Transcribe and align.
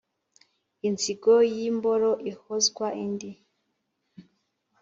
l 0.81 0.83
nzigo 0.93 1.35
y'imboro 1.57 2.11
ihozwa 2.31 2.87
indi 3.05 3.31